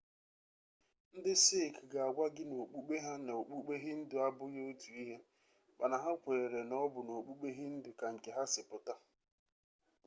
ndị 1.17 1.33
sikh 1.45 1.77
ga-agwa 1.91 2.25
gị 2.35 2.43
na 2.49 2.55
okpukpe 2.63 2.95
ha 3.05 3.13
na 3.25 3.31
okpukpe 3.41 3.73
hindu 3.83 4.15
abụghị 4.27 4.61
otu 4.69 4.89
ihe 5.01 5.17
mana 5.79 5.95
ha 6.03 6.11
kweere 6.21 6.59
na 6.69 6.75
ọ 6.85 6.85
bụ 6.93 6.99
n'okpukpe 7.05 7.47
hindu 7.59 7.89
ka 7.99 8.05
nke 8.15 8.29
ha 8.37 8.43
si 8.53 8.61
pụta 8.69 8.93